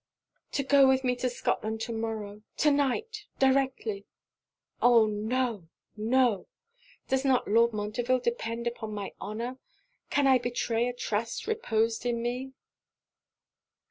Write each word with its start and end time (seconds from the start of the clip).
'To 0.53 0.63
go 0.63 0.87
with 0.87 1.03
me 1.03 1.15
to 1.15 1.29
Scotland 1.29 1.79
to 1.79 1.93
morrow 1.93 2.41
to 2.57 2.71
night 2.71 3.27
directly!' 3.37 4.07
'Oh, 4.81 5.05
no! 5.05 5.69
no! 5.95 6.47
Does 7.07 7.23
not 7.23 7.47
Lord 7.47 7.71
Montreville 7.71 8.17
depend 8.19 8.65
upon 8.65 8.95
my 8.95 9.13
honour? 9.21 9.59
can 10.09 10.25
I 10.25 10.39
betray 10.39 10.87
a 10.87 10.93
trust 10.93 11.45
reposed 11.45 12.03
in 12.07 12.19
me?' 12.23 12.53